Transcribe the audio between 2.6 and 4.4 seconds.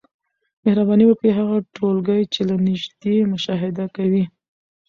نیژدې مشاهده کوی